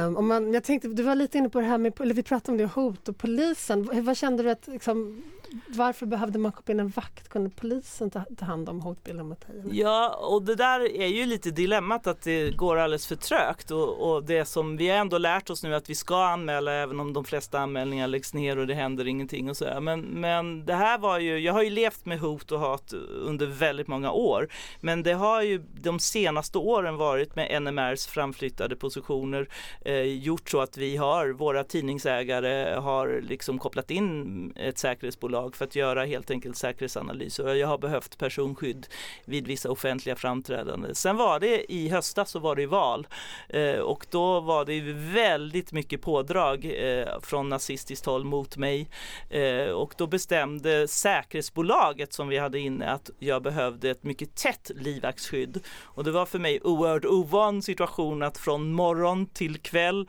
[0.05, 2.23] Um, om man, jag tänkte, du var lite inne på det här med, eller vi
[2.23, 4.03] pratade om det, hot och polisen.
[4.05, 5.23] Vad kände du att, liksom,
[5.67, 7.29] varför behövde man koppla in en vakt?
[7.29, 9.63] Kunde polisen ta, ta hand om hotbilden mot dig?
[9.71, 14.11] Ja, och det där är ju lite dilemmat att det går alldeles för trögt och,
[14.11, 17.13] och det som vi har ändå lärt oss nu att vi ska anmäla även om
[17.13, 20.97] de flesta anmälningar läggs ner och det händer ingenting och så Men, men det här
[20.97, 24.47] var ju, jag har ju levt med hot och hat under väldigt många år.
[24.81, 29.49] Men det har ju de senaste åren varit med NMRs framflyttade positioner
[29.81, 35.65] eh, gjort så att vi har, våra tidningsägare har liksom kopplat in ett säkerhetsbolag för
[35.65, 37.55] att göra helt enkelt säkerhetsanalyser.
[37.55, 38.87] Jag har behövt personskydd
[39.25, 40.95] vid vissa offentliga framträdanden.
[40.95, 43.07] Sen var det i höstas så var det val
[43.49, 44.81] eh, och då var det
[45.13, 48.89] väldigt mycket pådrag eh, från nazistiskt håll mot mig
[49.29, 54.71] eh, och då bestämde säkerhetsbolaget som vi hade inne att jag behövde ett mycket tätt
[54.75, 60.07] livvaktsskydd och det var för mig oerhört ovan situation att från morgon till kväll,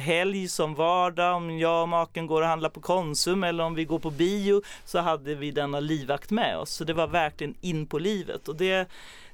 [0.00, 3.84] helg som vardag, om jag och maken går och handlar på Konsum eller om vi
[3.84, 4.51] går på bio
[4.84, 6.70] så hade vi denna livvakt med oss.
[6.70, 8.88] Så det var verkligen in på livet och det,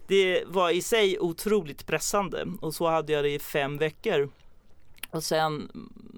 [0.06, 4.28] det var i sig otroligt pressande och så hade jag det i fem veckor.
[5.10, 5.70] Och sen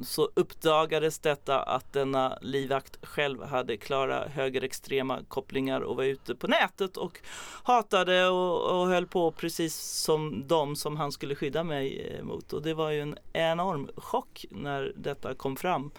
[0.03, 6.47] så uppdagades detta att denna livvakt själv hade klara högerextrema kopplingar och var ute på
[6.47, 7.21] nätet och
[7.63, 12.53] hatade och, och höll på precis som de som han skulle skydda mig eh, mot.
[12.53, 15.91] Och det var ju en enorm chock när detta kom fram.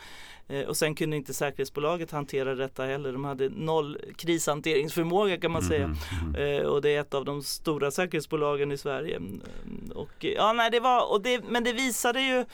[0.47, 3.13] Eh, och sen kunde inte säkerhetsbolaget hantera detta heller.
[3.13, 5.83] De hade noll krishanteringsförmåga kan man säga.
[5.83, 6.65] Mm, mm.
[6.65, 9.21] Och det är ett av de stora säkerhetsbolagen i Sverige.
[9.95, 12.45] Och, ja, nej, det var, och det, men det visade ju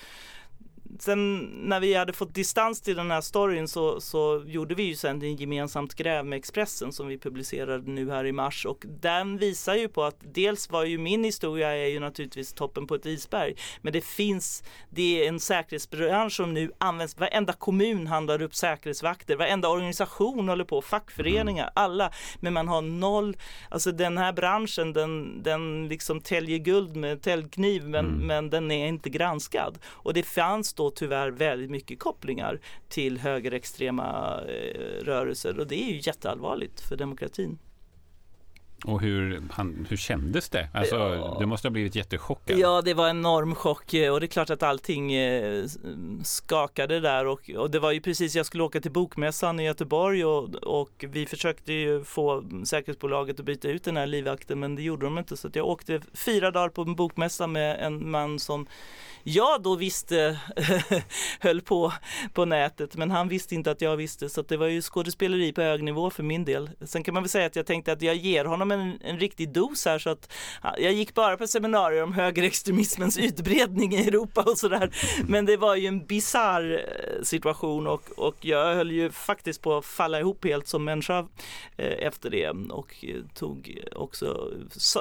[1.01, 4.95] sen när vi hade fått distans till den här storyn så, så gjorde vi ju
[4.95, 9.38] sen en gemensamt gräv med Expressen som vi publicerade nu här i mars och den
[9.38, 13.05] visar ju på att dels var ju min historia är ju naturligtvis toppen på ett
[13.05, 18.55] isberg men det finns, det är en säkerhetsbransch som nu används, varenda kommun handlar upp
[18.55, 21.73] säkerhetsvakter, varenda organisation håller på, fackföreningar, mm.
[21.75, 23.38] alla, men man har noll,
[23.69, 28.27] alltså den här branschen den, den liksom täljer guld med täljkniv men, mm.
[28.27, 34.41] men den är inte granskad och det fanns då tyvärr väldigt mycket kopplingar till högerextrema
[34.47, 37.58] eh, rörelser och det är ju jätteallvarligt för demokratin.
[38.86, 40.69] Och hur, han, hur kändes det?
[40.73, 41.38] Alltså, ja.
[41.39, 42.60] Du måste ha blivit jättechockad.
[42.60, 45.65] Ja, det var en enorm chock och det är klart att allting eh,
[46.23, 50.26] skakade där och, och, det var ju precis, jag skulle åka till Bokmässan i Göteborg
[50.26, 54.82] och, och vi försökte ju få säkerhetsbolaget att byta ut den här livvakten men det
[54.82, 58.67] gjorde de inte så jag åkte fyra dagar på en bokmässa med en man som
[59.23, 60.39] jag då visste
[61.39, 61.93] höll på
[62.34, 65.62] på nätet men han visste inte att jag visste så det var ju skådespeleri på
[65.62, 66.69] hög nivå för min del.
[66.86, 69.49] Sen kan man väl säga att jag tänkte att jag ger honom en, en riktig
[69.49, 70.34] dos här så att
[70.77, 74.89] jag gick bara på seminarier om högerextremismens utbredning i Europa och sådär.
[75.27, 79.77] Men det var ju en bizarr eh, situation och, och jag höll ju faktiskt på
[79.77, 81.27] att falla ihop helt som människa
[81.77, 84.51] eh, efter det och tog också,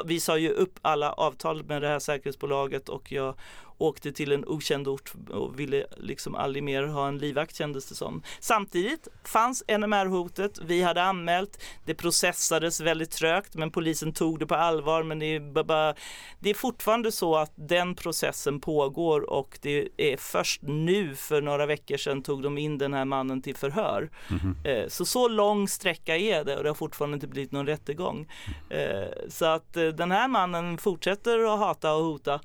[0.05, 3.35] vi sa ju upp alla avtal med det här säkerhetsbolaget och jag
[3.79, 7.95] åkte till en okänd ort och ville liksom aldrig mer ha en livvakt kändes det
[7.95, 8.23] som.
[8.41, 14.55] Samtidigt fanns NMR-hotet, vi hade anmält, det processades väldigt trögt men polisen tog det på
[14.55, 15.95] allvar men det är, bara,
[16.41, 21.67] det är fortfarande så att den processen pågår och det är först nu för några
[21.67, 24.11] veckor sedan tog de in den här mannen till förhör.
[24.31, 24.89] Mm -hmm.
[24.89, 28.33] Så så lång sträcka är det och det har fortfarande inte blivit någon rättegång.
[28.71, 29.09] Mm.
[29.29, 32.41] Så att eh, den här mannen fortsätter att hata och hota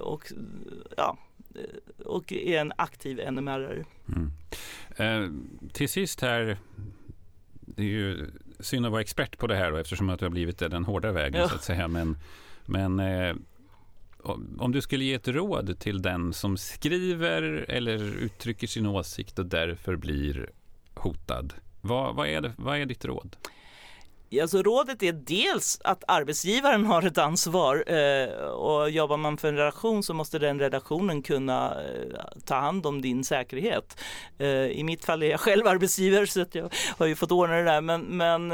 [0.00, 0.32] och
[0.96, 1.18] ja,
[2.04, 3.84] och är en aktiv NMR-are.
[4.08, 4.30] Mm.
[4.96, 5.30] Eh,
[5.72, 6.58] till sist här,
[7.60, 10.30] det är ju synd att vara expert på det här då, eftersom att du har
[10.30, 11.48] blivit den hårda vägen ja.
[11.48, 11.88] så att säga.
[11.88, 12.16] Men,
[12.66, 13.34] men eh,
[14.58, 19.46] om du skulle ge ett råd till den som skriver eller uttrycker sin åsikt och
[19.46, 20.50] därför blir
[20.94, 21.54] hotad.
[21.80, 23.36] Vad, vad, är, det, vad är ditt råd?
[24.42, 29.56] Alltså rådet är dels att arbetsgivaren har ett ansvar eh, och jobbar man för en
[29.56, 34.00] redaktion så måste den redaktionen kunna eh, ta hand om din säkerhet.
[34.38, 37.56] Eh, I mitt fall är jag själv arbetsgivare så att jag har ju fått ordna
[37.56, 38.48] det där men, men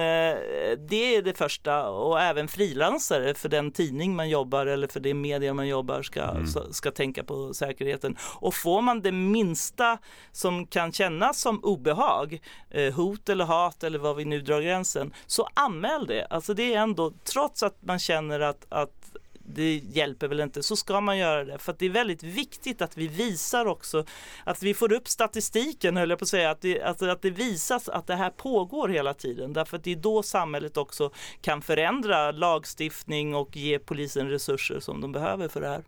[0.89, 5.15] det är det första och även frilansare för den tidning man jobbar eller för det
[5.15, 6.47] media man jobbar ska, mm.
[6.47, 8.17] ska, ska tänka på säkerheten.
[8.21, 9.99] Och får man det minsta
[10.33, 15.15] som kan kännas som obehag, eh, hot eller hat eller vad vi nu drar gränsen,
[15.27, 16.27] så anmäl det.
[16.31, 19.15] Alltså det är ändå, trots att man känner att, att
[19.47, 21.59] det hjälper väl inte, så ska man göra det.
[21.59, 24.05] För att det är väldigt viktigt att vi visar också,
[24.45, 27.31] att vi får upp statistiken höll jag på att säga, att det, alltså att det
[27.31, 29.53] visas att det här pågår hela tiden.
[29.53, 35.01] Därför att det är då samhället också kan förändra lagstiftning och ge polisen resurser som
[35.01, 35.85] de behöver för det här.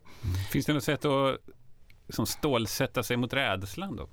[0.51, 1.41] Finns det något sätt att
[2.09, 4.09] som stålsätta sig mot rädslan då?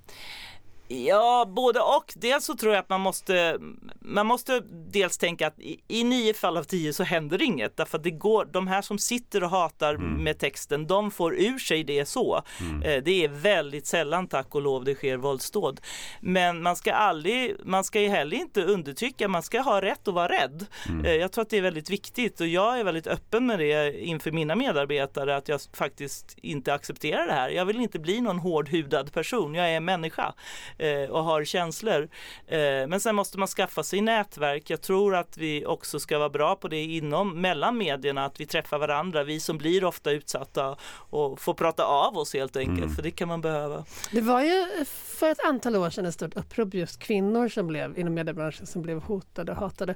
[0.88, 2.12] Ja, både och.
[2.16, 3.58] Dels så tror jag att man måste,
[4.00, 7.76] man måste dels tänka att i, i nio fall av tio så händer inget.
[7.76, 10.24] Därför att det går, de här som sitter och hatar mm.
[10.24, 12.42] med texten, de får ur sig det så.
[12.60, 12.82] Mm.
[12.82, 15.80] Eh, det är väldigt sällan, tack och lov, det sker våldsdåd.
[16.20, 20.14] Men man ska aldrig, man ska ju heller inte undertrycka, man ska ha rätt att
[20.14, 20.66] vara rädd.
[20.88, 21.04] Mm.
[21.04, 24.00] Eh, jag tror att det är väldigt viktigt och jag är väldigt öppen med det
[24.04, 27.48] inför mina medarbetare, att jag faktiskt inte accepterar det här.
[27.48, 30.34] Jag vill inte bli någon hårdhudad person, jag är en människa
[30.78, 32.08] eh, och har känslor.
[32.46, 34.70] Eh, men sen måste man skaffa sig nätverk.
[34.70, 38.46] Jag tror att vi också ska vara bra på det inom, mellan medierna, att vi
[38.46, 40.76] träffar varandra, vi som blir ofta utsatta
[41.10, 42.94] och får prata av oss helt enkelt, mm.
[42.94, 43.84] för det kan man behöva.
[44.12, 47.98] Det var ju för ett antal år sedan ett stort upprop just kvinnor som blev
[47.98, 49.94] inom mediebranschen som blev hotade och hatade.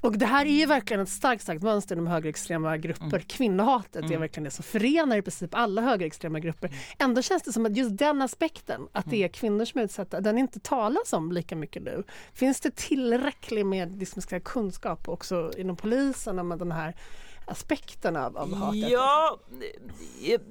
[0.00, 3.06] Och det här är ju verkligen ett starkt, starkt mönster inom högerextrema grupper.
[3.06, 3.22] Mm.
[3.22, 4.12] Kvinnohatet mm.
[4.12, 6.68] är verkligen det som förenar i princip alla högerextrema grupper.
[6.68, 6.78] Mm.
[6.98, 9.32] Ändå känns det som att just den aspekten, att det är mm.
[9.32, 12.04] kvinnor som är utsatta, den inte talas om lika mycket nu.
[12.32, 16.94] Finns det tillräcklig med liksom, kunskap också inom polisen om den här
[17.48, 18.90] aspekterna av, av hatet?
[18.90, 19.38] Ja,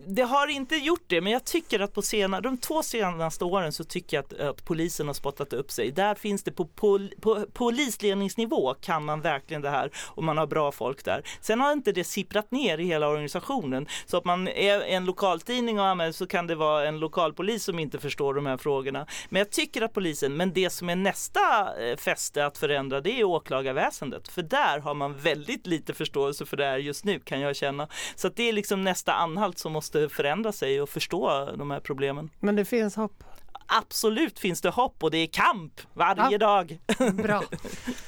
[0.08, 3.74] det har inte gjort det, men jag tycker att på senare, de två senaste åren
[3.74, 5.92] så tycker jag att, att polisen har spottat upp sig.
[5.92, 10.48] Där finns det på, pol, på polisledningsnivå kan man verkligen det här och man har
[10.48, 11.22] bra folk där.
[11.42, 15.80] Sen har inte det sipprat ner i hela organisationen så att man är en lokaltidning
[15.80, 19.08] och använder så kan det vara en lokalpolis som inte förstår de här frågorna.
[19.30, 21.40] Men jag tycker att polisen, men det som är nästa
[21.80, 24.28] eh, fäste att förändra det är åklagarväsendet.
[24.28, 27.88] För där har man väldigt lite förståelse för det här just nu kan jag känna.
[28.16, 32.30] Så det är liksom nästa anhalt som måste förändra sig och förstå de här problemen.
[32.40, 33.24] Men det finns hopp?
[33.70, 36.38] Absolut finns det hopp och det är kamp varje ja.
[36.38, 36.80] dag.
[37.14, 37.44] Bra.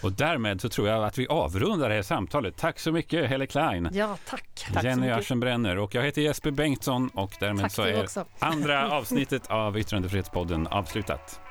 [0.04, 2.58] och därmed så tror jag att vi avrundar det här samtalet.
[2.58, 3.90] Tack så mycket Helle Klein.
[3.94, 4.66] Ja, tack.
[4.84, 8.08] Jenny Aschenbrenner och jag heter Jesper Bengtsson och därmed tack så är
[8.40, 11.49] andra avsnittet av Yttrandefrihetspodden avslutat.